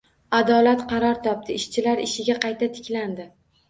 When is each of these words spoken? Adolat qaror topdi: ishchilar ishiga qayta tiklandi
Adolat 0.37 0.81
qaror 0.93 1.21
topdi: 1.29 1.59
ishchilar 1.61 2.05
ishiga 2.09 2.41
qayta 2.43 2.75
tiklandi 2.77 3.35